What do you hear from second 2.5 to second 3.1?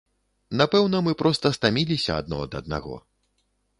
аднаго.